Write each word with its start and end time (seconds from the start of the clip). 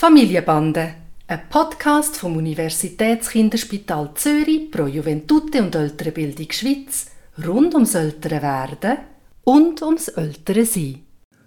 Familienbande, 0.00 0.94
ein 1.26 1.40
Podcast 1.50 2.16
vom 2.16 2.38
Universitätskinderspital 2.38 4.14
Zürich 4.14 4.70
pro 4.70 4.86
Juventute 4.86 5.62
und 5.62 5.74
ältere 5.74 6.10
Bildung 6.10 6.50
Schweiz 6.50 7.08
rund 7.46 7.74
ums 7.74 7.94
ältere 7.94 8.40
Werden 8.40 8.96
und 9.44 9.82
ums 9.82 10.08
ältere 10.08 10.64
Sein. 10.64 11.02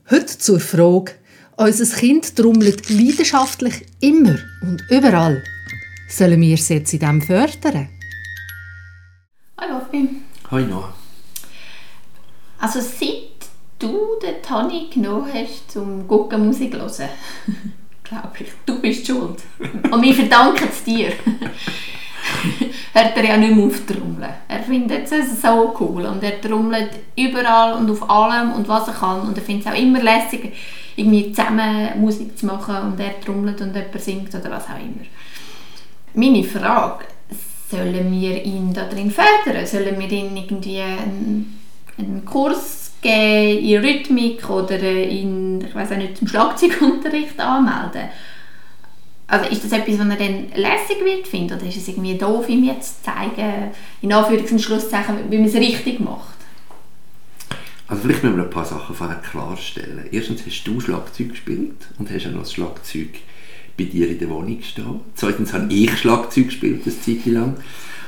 Heute 0.07 0.37
zur 0.37 0.59
Frage, 0.59 1.13
unser 1.57 1.97
Kind 1.97 2.35
trommelt 2.35 2.91
leidenschaftlich 2.91 3.87
immer 4.01 4.37
und 4.61 4.83
überall. 4.91 5.43
Sollen 6.07 6.39
wir 6.39 6.53
es 6.53 6.69
jetzt 6.69 6.93
in 6.93 6.99
dem 6.99 7.23
fördern? 7.23 7.89
Hallo 9.59 9.81
Fim. 9.89 10.25
Hi 10.51 10.61
Noah. 10.61 10.93
Also 12.59 12.81
seit 12.81 13.49
du 13.79 14.19
den 14.21 14.43
Tani 14.43 14.91
genommen 14.93 15.33
hast, 15.33 15.71
zum 15.71 16.07
Gucken 16.07 16.45
Musik 16.45 16.75
hören, 16.75 17.09
glaube 18.13 18.37
ich, 18.39 18.49
du 18.65 18.79
bist 18.79 19.07
schuld. 19.07 19.41
Und 19.91 20.01
wir 20.01 20.13
verdanken 20.13 20.67
es 20.69 20.83
dir. 20.83 21.13
hört 22.93 23.17
er 23.17 23.25
ja 23.25 23.37
nicht 23.37 23.55
mehr 23.55 23.65
auf 23.65 23.85
trommeln. 23.85 24.33
Er 24.47 24.59
findet 24.59 25.11
es 25.11 25.41
so 25.41 25.75
cool 25.79 26.05
und 26.05 26.23
er 26.23 26.39
trommelt 26.39 26.91
überall 27.17 27.73
und 27.73 27.89
auf 27.89 28.09
allem 28.09 28.53
und 28.53 28.67
was 28.67 28.87
er 28.87 28.93
kann 28.93 29.21
und 29.21 29.37
er 29.37 29.43
findet 29.43 29.65
es 29.67 29.73
auch 29.73 29.77
immer 29.77 30.01
lässig, 30.01 30.53
irgendwie 30.95 31.31
zusammen 31.31 31.99
Musik 31.99 32.37
zu 32.37 32.45
machen 32.45 32.75
und 32.75 32.99
er 32.99 33.19
trommelt 33.19 33.59
und 33.61 33.75
jemand 33.75 34.01
singt 34.01 34.33
oder 34.33 34.51
was 34.51 34.65
auch 34.65 34.79
immer. 34.79 35.05
Meine 36.13 36.43
Frage, 36.43 37.05
sollen 37.69 38.11
wir 38.11 38.43
ihn 38.43 38.73
da 38.73 38.87
drin 38.87 39.11
fördern? 39.11 39.65
Sollen 39.65 39.99
wir 39.99 40.11
ihn 40.11 40.37
irgendwie 40.37 40.79
einen, 40.79 41.59
einen 41.97 42.23
Kurs 42.23 42.82
geben 43.03 43.63
in 43.63 43.85
Rhythmik 43.85 44.49
oder 44.49 44.79
in, 44.79 45.61
ich 45.61 45.75
weiß 45.75 45.91
nicht, 45.91 46.17
zum 46.17 46.27
Schlagzeugunterricht 46.27 47.39
anmelden? 47.39 48.09
Also 49.27 49.49
ist 49.49 49.63
das 49.63 49.71
etwas, 49.71 49.99
was 49.99 50.07
er 50.07 50.15
dann 50.15 50.47
lässig 50.55 51.03
wird 51.03 51.27
findet 51.27 51.59
oder 51.59 51.67
ist 51.67 51.77
es 51.77 51.87
irgendwie 51.87 52.17
doof, 52.17 52.49
ihm 52.49 52.63
jetzt 52.63 53.03
zu 53.03 53.11
zeigen, 53.11 53.71
in 54.01 54.11
Anführungs- 54.11 54.51
und 54.51 54.59
Schlusszeichen, 54.59 55.15
wie 55.29 55.37
man 55.37 55.47
es 55.47 55.55
richtig 55.55 55.99
macht? 55.99 56.37
Also 57.87 58.03
vielleicht 58.03 58.23
müssen 58.23 58.37
wir 58.37 58.43
ein 58.43 58.49
paar 58.49 58.65
Sachen 58.65 58.95
vorher 58.95 59.17
klarstellen. 59.17 60.07
Erstens 60.11 60.45
hast 60.45 60.63
du 60.63 60.79
Schlagzeug 60.79 61.29
gespielt 61.29 61.87
und 61.99 62.09
hast 62.09 62.25
auch 62.27 62.31
noch 62.31 62.41
das 62.41 62.53
Schlagzeug 62.53 63.09
bei 63.77 63.85
dir 63.85 64.09
in 64.09 64.19
der 64.19 64.29
Wohnung 64.29 64.61
stehen. 64.61 65.01
Zweitens 65.15 65.53
habe 65.53 65.73
ich 65.73 65.97
Schlagzeug 65.97 66.45
gespielt, 66.45 66.81
eine 66.85 66.99
Zeit 66.99 67.25
lang. 67.25 67.57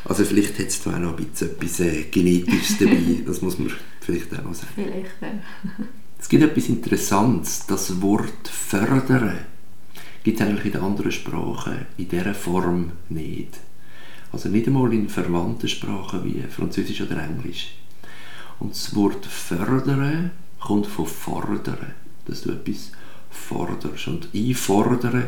Also 0.03 0.23
vielleicht 0.23 0.59
hat 0.59 0.67
es 0.67 0.83
da 0.83 0.93
auch 0.93 0.99
noch 0.99 1.17
ein 1.17 1.25
bisschen 1.25 1.49
etwas 1.51 1.79
äh, 1.79 2.03
Genetisches 2.11 2.77
dabei, 2.77 3.21
das 3.25 3.41
muss 3.41 3.57
man 3.57 3.71
vielleicht 4.01 4.31
auch 4.37 4.43
noch 4.43 4.53
sagen. 4.53 4.71
Vielleicht, 4.75 5.21
ja. 5.21 5.29
Es 6.17 6.29
gibt 6.29 6.43
etwas 6.43 6.69
Interessantes, 6.69 7.65
das 7.67 8.01
Wort 8.01 8.47
«fördern» 8.47 9.37
gibt 10.23 10.39
es 10.39 10.47
eigentlich 10.47 10.73
in 10.73 10.81
anderen 10.81 11.11
Sprachen 11.11 11.85
in 11.97 12.09
dieser 12.09 12.33
Form 12.33 12.93
nicht. 13.09 13.59
Also 14.31 14.49
nicht 14.49 14.65
einmal 14.65 14.91
in 14.91 15.07
verwandten 15.07 15.69
Sprachen 15.69 16.25
wie 16.25 16.41
Französisch 16.49 17.01
oder 17.01 17.21
Englisch. 17.21 17.75
Und 18.59 18.71
das 18.71 18.95
Wort 18.95 19.23
fördern 19.25 20.31
kommt 20.59 20.87
von 20.87 21.05
fordern, 21.05 21.93
dass 22.25 22.41
du 22.41 22.51
etwas 22.51 22.91
forderst. 23.35 24.07
Und 24.07 24.29
einfordern 24.33 25.27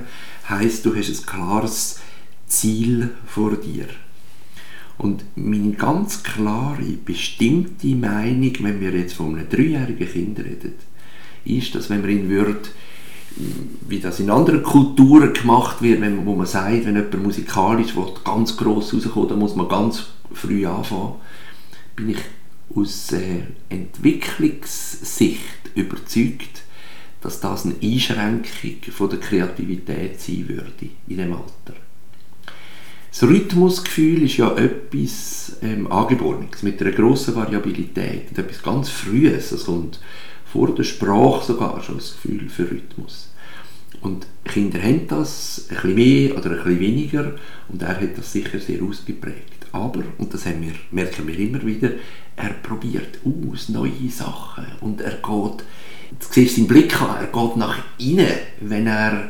heisst, 0.50 0.86
du 0.86 0.96
hast 0.96 1.10
ein 1.10 1.26
klares 1.26 2.00
Ziel 2.48 3.12
vor 3.26 3.56
dir. 3.56 3.88
Und 4.98 5.24
meine 5.36 5.74
ganz 5.74 6.24
klare, 6.24 6.84
bestimmte 7.06 7.88
Meinung, 7.88 8.54
wenn 8.62 8.82
wir 8.82 8.92
jetzt 8.92 9.14
von 9.14 9.36
einem 9.36 9.48
dreijährigen 9.48 10.10
Kind 10.10 10.40
reden, 10.40 10.74
ist, 11.46 11.76
dass 11.76 11.90
wenn 11.90 12.02
man 12.02 12.10
ihn 12.10 12.30
würde 12.30 12.70
wie 13.88 14.00
das 14.00 14.20
in 14.20 14.30
anderen 14.30 14.64
Kulturen 14.64 15.34
gemacht 15.34 15.82
wird, 15.82 16.02
wenn, 16.02 16.26
wo 16.26 16.36
man 16.36 16.48
sagt, 16.48 16.86
wenn 16.86 16.96
jemand 16.96 17.24
musikalisch 17.24 17.96
will, 17.96 18.14
ganz 18.24 18.58
gross 18.58 18.94
rauskommt, 18.94 19.32
dann 19.32 19.40
muss 19.40 19.56
man 19.56 19.70
ganz 19.70 20.08
früh 20.34 20.66
anfangen, 20.66 21.16
bin 21.96 22.10
ich 22.10 22.18
aus 22.76 23.14
äh, 23.14 23.44
Entwicklungssicht 23.70 25.72
überzeugt, 25.76 26.64
dass 27.28 27.42
das 27.42 27.66
eine 27.66 27.76
Einschränkung 27.84 28.90
von 28.90 29.10
der 29.10 29.20
Kreativität 29.20 30.18
sein 30.18 30.48
würde 30.48 30.90
in 31.10 31.18
dem 31.18 31.34
Alter. 31.34 31.78
Das 33.12 33.22
Rhythmusgefühl 33.24 34.24
ist 34.24 34.38
ja 34.38 34.56
etwas 34.56 35.58
ähm, 35.62 35.92
Angeborenes, 35.92 36.64
mit 36.64 36.82
einer 36.82 36.94
grossen 36.94 37.36
Variabilität 37.36 38.30
und 38.30 38.38
etwas 38.38 38.64
ganz 38.64 38.88
Frühes. 38.88 39.52
Es 39.52 39.66
kommt 39.66 40.00
vor 40.46 40.74
der 40.74 40.86
Sprache 40.86 41.48
sogar 41.48 41.84
schon 41.84 41.98
das 41.98 42.14
Gefühl 42.14 42.48
für 42.48 42.72
Rhythmus. 42.72 43.30
Und 44.00 44.26
Kinder 44.46 44.82
haben 44.82 45.10
das 45.10 45.68
ein 45.70 45.76
bisschen 45.76 45.96
mehr 45.96 46.38
oder 46.38 46.52
ein 46.52 46.64
bisschen 46.64 46.80
weniger 46.80 47.36
und 47.68 47.82
er 47.82 48.00
hat 48.00 48.18
das 48.18 48.32
sicher 48.32 48.60
sehr 48.60 48.82
ausgeprägt. 48.82 49.66
Aber, 49.74 50.02
und 50.18 50.34
das 50.34 50.46
wir, 50.46 50.72
merken 50.92 51.28
wir 51.28 51.38
immer 51.38 51.66
wieder, 51.66 51.92
er 52.38 52.54
probiert 52.64 53.20
aus 53.26 53.68
neue 53.68 54.10
Sachen 54.10 54.66
und 54.80 55.02
er 55.02 55.16
geht, 55.16 55.66
du 56.12 56.26
siehst 56.30 56.56
seinen 56.56 56.68
Blick 56.68 57.02
an, 57.02 57.18
er 57.20 57.28
geht 57.28 57.58
nach 57.58 57.78
innen, 57.98 58.28
wenn 58.62 58.88
er 58.88 59.30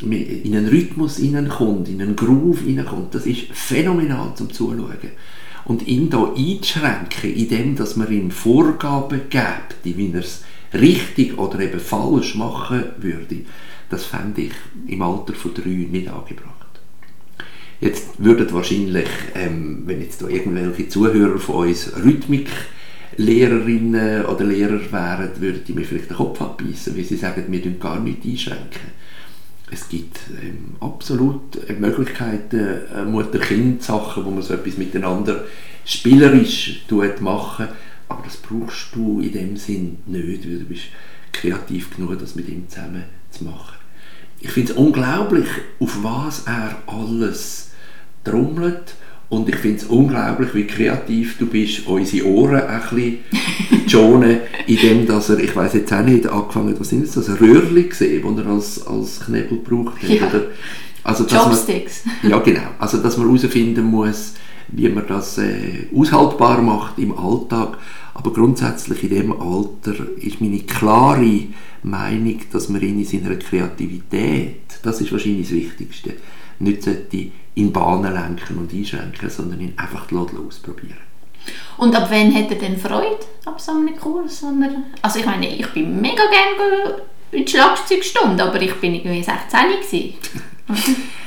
in 0.00 0.54
einen 0.54 0.68
Rhythmus 0.68 1.16
hineinkommt, 1.16 1.88
in 1.88 2.00
einen 2.00 2.16
Groove 2.16 2.60
hineinkommt. 2.60 3.14
Das 3.14 3.26
ist 3.26 3.46
phänomenal 3.52 4.34
zum 4.34 4.52
Zuschauen. 4.52 4.96
Und 5.64 5.86
ihn 5.86 6.08
da 6.08 6.32
einzuschränken, 6.34 7.34
indem 7.34 7.76
dass 7.76 7.96
man 7.96 8.10
ihm 8.10 8.30
Vorgaben 8.30 9.22
gibt, 9.28 9.76
wie 9.82 10.12
er 10.12 10.20
es 10.20 10.44
richtig 10.72 11.38
oder 11.38 11.60
eben 11.60 11.80
falsch 11.80 12.34
machen 12.36 12.84
würde, 12.98 13.44
das 13.90 14.04
fände 14.04 14.42
ich 14.42 14.52
im 14.86 15.02
Alter 15.02 15.34
von 15.34 15.54
drei 15.54 15.70
nicht 15.90 16.08
angebracht. 16.08 16.54
Jetzt 17.80 18.06
würden 18.18 18.52
wahrscheinlich, 18.52 19.08
ähm, 19.34 19.82
wenn 19.86 20.00
jetzt 20.00 20.20
da 20.20 20.28
irgendwelche 20.28 20.88
Zuhörer 20.88 21.38
von 21.38 21.68
uns 21.68 21.92
Rhythmiklehrerinnen 23.18 24.26
oder 24.26 24.44
Lehrer 24.44 24.80
wären, 24.92 25.40
würden 25.40 25.62
die 25.66 25.72
mir 25.72 25.84
vielleicht 25.84 26.10
den 26.10 26.16
Kopf 26.16 26.40
abbeißen, 26.40 26.96
weil 26.96 27.04
sie 27.04 27.16
sagen, 27.16 27.44
wir 27.48 27.60
dürfen 27.60 27.80
gar 27.80 28.00
nichts 28.00 28.24
einschränken. 28.24 28.98
Es 29.70 29.88
gibt 29.88 30.18
ähm, 30.42 30.76
absolut 30.80 31.68
äh, 31.68 31.74
Möglichkeiten, 31.74 32.78
äh, 32.94 33.04
Mutter-Kind-Sachen, 33.04 34.24
wo 34.24 34.30
man 34.30 34.42
so 34.42 34.54
etwas 34.54 34.78
miteinander 34.78 35.44
spielerisch 35.84 36.84
machen 37.20 37.68
aber 38.08 38.22
das 38.24 38.38
brauchst 38.38 38.94
du 38.94 39.20
in 39.20 39.32
dem 39.32 39.56
Sinn 39.56 39.98
nicht, 40.06 40.44
weil 40.44 40.58
du 40.58 40.64
bist 40.64 40.84
kreativ 41.32 41.94
genug, 41.94 42.18
das 42.18 42.34
mit 42.34 42.48
ihm 42.48 42.68
zusammen 42.68 43.04
zu 43.30 43.44
machen. 43.44 43.76
Ich 44.40 44.50
finde 44.50 44.72
es 44.72 44.78
unglaublich, 44.78 45.48
auf 45.78 46.02
was 46.02 46.46
er 46.46 46.76
alles 46.86 47.72
trommelt 48.24 48.94
und 49.30 49.48
ich 49.48 49.56
finde 49.56 49.78
es 49.78 49.84
unglaublich, 49.84 50.54
wie 50.54 50.66
kreativ 50.66 51.36
du 51.38 51.46
bist, 51.46 51.86
unsere 51.86 52.26
Ohren 52.26 52.60
ein 52.62 52.80
bisschen 52.80 53.18
zu 53.84 53.90
schonen, 53.90 54.38
indem 54.66 55.06
dass 55.06 55.28
er, 55.28 55.38
ich 55.38 55.54
weiß 55.54 55.74
jetzt 55.74 55.92
auch 55.92 56.02
nicht, 56.02 56.26
angefangen 56.26 56.74
was 56.78 56.88
sind 56.88 57.14
das, 57.14 57.28
ein 57.28 57.36
Röhrchen 57.36 57.88
gesehen, 57.88 58.22
das 58.36 58.44
er 58.44 58.50
als, 58.50 58.86
als 58.86 59.20
Knebel 59.20 59.58
braucht 59.58 60.02
hat, 60.02 60.08
Ja. 60.08 60.26
oder? 60.28 60.46
Also, 61.04 61.24
Chopsticks. 61.24 62.02
Man, 62.22 62.32
ja, 62.32 62.38
genau. 62.40 62.60
Also, 62.78 62.98
dass 62.98 63.16
man 63.16 63.26
herausfinden 63.28 63.84
muss, 63.84 64.34
wie 64.68 64.88
man 64.88 65.06
das 65.06 65.38
äh, 65.38 65.86
aushaltbar 65.94 66.60
macht 66.62 66.98
im 66.98 67.16
Alltag. 67.16 67.78
Aber 68.14 68.32
grundsätzlich 68.32 69.04
in 69.04 69.10
dem 69.10 69.32
Alter 69.32 69.94
ist 70.20 70.40
meine 70.40 70.60
klare 70.60 71.44
Meinung, 71.82 72.40
dass 72.52 72.68
man 72.68 72.82
ihn 72.82 72.98
in 72.98 73.04
seiner 73.04 73.36
Kreativität, 73.36 74.62
das 74.82 75.00
ist 75.00 75.12
wahrscheinlich 75.12 75.48
das 75.48 75.56
Wichtigste, 75.56 76.14
nicht 76.58 76.82
in 77.54 77.72
Bahnen 77.72 78.12
lenken 78.12 78.58
und 78.58 78.72
einschränken, 78.72 79.30
sondern 79.30 79.60
ihn 79.60 79.74
einfach 79.76 80.10
ausprobieren. 80.12 80.96
Und 81.76 81.94
ab 81.94 82.08
wann 82.10 82.34
hat 82.34 82.50
er 82.50 82.58
denn 82.58 82.76
Freude 82.76 83.18
ab 83.44 83.60
so 83.60 83.72
einem 83.72 83.96
Kurs? 83.96 84.44
Also 85.00 85.18
ich 85.20 85.26
meine, 85.26 85.56
ich 85.56 85.66
bin 85.68 86.00
mega 86.00 86.24
gerne 86.24 87.02
in 87.30 87.44
die 87.44 87.50
Schlagzeugstunde, 87.50 88.42
aber 88.42 88.60
ich 88.60 88.74
bin 88.74 88.94
irgendwie 88.94 89.22
16 89.22 89.60
gewesen. 89.80 90.14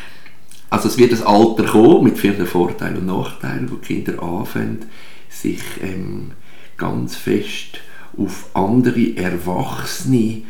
Also 0.72 0.88
es 0.88 0.98
wird 0.98 1.12
ein 1.12 1.24
Alter 1.24 1.66
kommen 1.66 2.06
mit 2.06 2.18
vielen 2.18 2.48
Vorteilen 2.48 3.00
und 3.00 3.08
Nachteilen, 3.08 3.70
wo 3.70 3.76
die 3.76 3.88
Kinder 3.88 4.24
anfangen, 4.24 4.86
sich 5.30 5.60
ähm, 5.82 6.32
ganz 6.78 7.18
fest 7.18 7.82
auf 8.18 8.50
andere 8.54 9.18
Erwachsene 9.18 10.44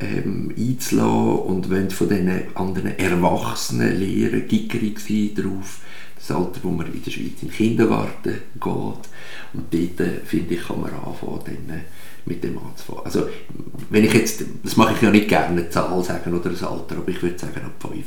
ähm, 0.00 0.52
einzulassen 0.58 1.38
und 1.38 1.70
wollen 1.70 1.90
von 1.90 2.08
diesen 2.08 2.56
anderen 2.56 2.98
Erwachsenen 2.98 4.00
lernen, 4.00 4.48
gickerig 4.48 4.98
sein 4.98 5.30
drauf. 5.36 5.78
Das 6.16 6.32
Alter, 6.32 6.58
wo 6.64 6.70
man 6.70 6.92
in 6.92 7.04
der 7.04 7.12
Schweiz 7.12 7.40
im 7.42 7.50
Kindergarten 7.50 8.34
geht. 8.54 8.64
Und 8.64 9.04
dort, 9.70 10.00
äh, 10.00 10.20
finde 10.24 10.54
ich, 10.54 10.66
kann 10.66 10.80
man 10.80 10.90
anfangen, 10.90 11.40
dann, 11.44 11.76
äh, 11.78 11.82
mit 12.26 12.42
dem 12.42 12.58
anzufangen. 12.58 13.04
Also, 13.04 13.28
wenn 13.90 14.04
ich 14.04 14.12
jetzt, 14.12 14.42
das 14.64 14.76
mache 14.76 14.94
ich 14.94 15.02
ja 15.02 15.10
nicht 15.12 15.28
gerne, 15.28 15.60
eine 15.60 15.70
Zahl 15.70 16.02
sagen 16.02 16.34
oder 16.34 16.50
ein 16.50 16.64
Alter, 16.64 16.96
aber 16.96 17.08
ich 17.08 17.22
würde 17.22 17.38
sagen 17.38 17.60
ab 17.64 17.80
5. 17.80 18.06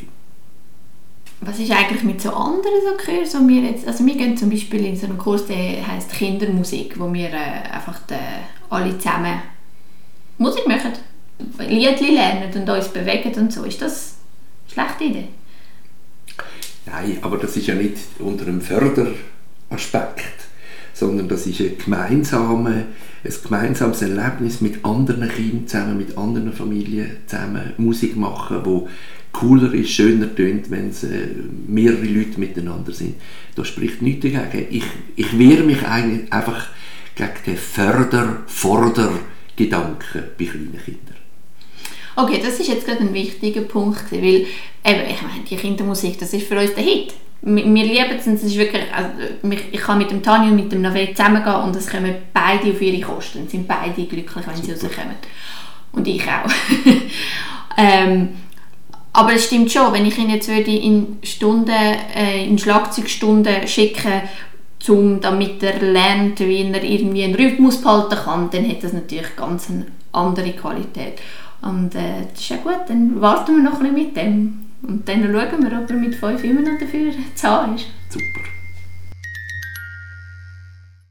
Was 1.41 1.59
ist 1.59 1.71
eigentlich 1.71 2.03
mit 2.03 2.21
so 2.21 2.31
anderen 2.31 2.81
so 2.85 3.03
Kursen, 3.03 3.43
wo 3.43 3.47
wir 3.47 3.61
jetzt, 3.61 3.87
also 3.87 4.05
wir 4.05 4.15
gehen 4.15 4.37
zum 4.37 4.49
Beispiel 4.49 4.85
in 4.85 4.95
so 4.95 5.07
einen 5.07 5.17
Kurs, 5.17 5.47
der 5.47 5.85
heißt 5.87 6.11
Kindermusik, 6.11 6.99
wo 6.99 7.11
wir 7.11 7.29
äh, 7.29 7.71
einfach 7.71 7.99
de, 8.01 8.17
alle 8.69 8.97
zusammen 8.97 9.41
Musik 10.37 10.67
machen, 10.67 10.93
Liedli 11.57 12.13
lernen 12.13 12.53
und 12.53 12.69
uns 12.69 12.89
bewegen 12.89 13.33
und 13.35 13.51
so. 13.51 13.63
Ist 13.63 13.81
das, 13.81 14.15
Schlechte 14.71 15.03
Idee. 15.03 15.27
Nein, 16.85 17.17
aber 17.21 17.37
das 17.37 17.57
ist 17.57 17.67
ja 17.67 17.75
nicht 17.75 17.97
unter 18.19 18.47
einem 18.47 18.61
Förderaspekt, 18.61 20.47
sondern 21.01 21.27
das 21.27 21.45
ist 21.47 21.59
ein, 21.59 21.77
gemeinsame, 21.83 22.85
ein 23.23 23.33
gemeinsames 23.43 24.03
Erlebnis 24.03 24.61
mit 24.61 24.85
anderen 24.85 25.27
Kindern 25.29 25.67
zusammen, 25.67 25.97
mit 25.97 26.15
anderen 26.15 26.53
Familien 26.53 27.17
zusammen, 27.25 27.73
Musik 27.77 28.15
machen, 28.15 28.59
wo 28.63 28.87
cooler 29.31 29.73
ist, 29.73 29.89
schöner 29.89 30.35
tönt, 30.35 30.69
wenn 30.69 30.89
es 30.89 31.03
äh, 31.03 31.29
mehrere 31.67 32.05
Leute 32.05 32.39
miteinander 32.39 32.93
sind. 32.93 33.15
Da 33.55 33.65
spricht 33.65 34.03
nichts 34.03 34.21
dagegen. 34.21 34.67
Ich, 34.69 34.83
ich 35.15 35.39
wehre 35.39 35.63
mich 35.63 35.83
eigentlich 35.87 36.31
einfach 36.31 36.67
gegen 37.15 37.31
den 37.47 37.57
Förder-Forder-Gedanken 37.57 40.23
bei 40.37 40.45
kleinen 40.45 40.79
Kindern. 40.85 41.15
Okay, 42.15 42.39
das 42.43 42.59
ist 42.59 42.67
jetzt 42.67 42.85
gerade 42.85 43.01
ein 43.01 43.15
wichtiger 43.15 43.61
Punkt, 43.61 44.11
weil 44.11 44.23
eben, 44.23 44.45
ich 44.85 45.21
meine, 45.23 45.43
die 45.49 45.55
Kindermusik, 45.55 46.19
das 46.19 46.31
ist 46.33 46.45
für 46.45 46.59
uns 46.59 46.75
der 46.75 46.83
Hit. 46.83 47.15
Wir, 47.43 47.65
wir 47.65 47.83
lieben 47.83 48.17
es 48.17 48.27
und 48.27 48.35
es 48.35 48.43
ist 48.43 48.57
wirklich, 48.57 48.83
also, 48.93 49.09
ich 49.71 49.81
kann 49.81 49.97
mit 49.97 50.11
dem 50.11 50.21
Tanja 50.21 50.49
und 50.49 50.55
mit 50.55 50.71
dem 50.71 50.81
Nave 50.81 51.09
zusammengehen 51.13 51.55
und 51.55 51.75
es 51.75 51.89
kommen 51.89 52.13
beide 52.33 52.69
auf 52.69 52.81
ihre 52.81 53.01
Kosten, 53.01 53.47
sind 53.47 53.67
beide 53.67 54.05
glücklich, 54.05 54.45
wenn 54.47 54.63
sie 54.63 54.71
rauskommen. 54.71 55.15
Und 55.91 56.07
ich 56.07 56.23
auch. 56.23 56.49
ähm, 57.77 58.29
aber 59.13 59.33
es 59.33 59.45
stimmt 59.45 59.71
schon, 59.71 59.91
wenn 59.91 60.05
ich 60.05 60.17
ihn 60.17 60.29
jetzt 60.29 60.47
würde 60.47 60.71
in 60.71 61.17
Stunden, 61.23 61.71
äh, 62.15 62.45
in 62.45 62.57
Schlagzeugstunden 62.57 63.67
schicken, 63.67 64.21
zum, 64.79 65.21
damit 65.21 65.61
er 65.63 65.79
lernt, 65.79 66.39
wie 66.39 66.63
er 66.71 66.83
irgendwie 66.83 67.23
einen 67.23 67.35
Rhythmus 67.35 67.81
behalten 67.81 68.15
kann, 68.15 68.49
dann 68.49 68.67
hat 68.67 68.83
das 68.83 68.93
natürlich 68.93 69.35
ganz 69.35 69.69
eine 69.69 69.85
andere 70.11 70.53
Qualität. 70.53 71.19
Und 71.61 71.93
äh, 71.95 72.25
das 72.31 72.41
ist 72.41 72.49
ja 72.49 72.57
gut, 72.57 72.79
dann 72.87 73.21
warten 73.21 73.57
wir 73.57 73.63
noch 73.63 73.79
ein 73.79 73.93
bisschen 73.93 74.07
mit 74.07 74.17
dem. 74.17 74.70
Und 74.83 75.07
dann 75.07 75.23
schauen 75.23 75.63
wir, 75.63 75.79
ob 75.79 75.89
er 75.89 75.95
mit 75.95 76.15
fünf 76.15 76.43
immer 76.43 76.61
noch 76.61 76.79
dafür 76.79 77.11
zu 77.35 77.47
haben 77.47 77.75
ist. 77.75 77.87
Super. 78.09 78.60